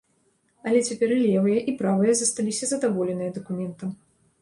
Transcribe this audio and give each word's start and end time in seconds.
Але 0.69 0.81
цяпер 0.91 1.13
і 1.17 1.19
левыя, 1.25 1.59
і 1.73 1.75
правыя 1.83 2.17
засталіся 2.25 2.73
задаволеныя 2.75 3.31
дакументам. 3.41 3.99